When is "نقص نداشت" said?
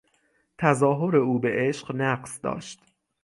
1.95-2.81